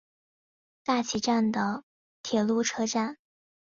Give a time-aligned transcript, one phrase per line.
[0.83, 1.83] 大崎站的
[2.23, 3.19] 铁路车站。